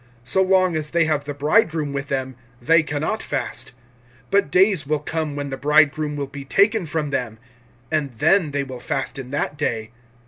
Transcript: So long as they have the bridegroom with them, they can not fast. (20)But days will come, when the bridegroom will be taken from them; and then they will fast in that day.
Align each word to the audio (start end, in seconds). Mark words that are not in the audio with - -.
So 0.23 0.41
long 0.41 0.75
as 0.75 0.89
they 0.89 1.05
have 1.05 1.25
the 1.25 1.33
bridegroom 1.35 1.93
with 1.93 2.07
them, 2.07 2.35
they 2.59 2.81
can 2.81 3.01
not 3.01 3.21
fast. 3.21 3.71
(20)But 4.31 4.49
days 4.49 4.87
will 4.87 4.97
come, 4.97 5.35
when 5.35 5.51
the 5.51 5.57
bridegroom 5.57 6.15
will 6.15 6.25
be 6.25 6.43
taken 6.43 6.87
from 6.87 7.11
them; 7.11 7.37
and 7.91 8.11
then 8.13 8.49
they 8.49 8.63
will 8.63 8.79
fast 8.79 9.19
in 9.19 9.29
that 9.29 9.57
day. 9.59 9.91